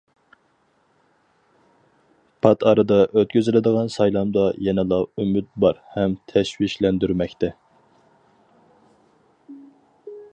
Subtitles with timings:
[2.45, 7.51] پات ئارىدا ئۆتكۈزۈلىدىغان سايلامدا يەنىلا ئۈمىد بار ھەم تەشۋىشلەندۈرمەكتە.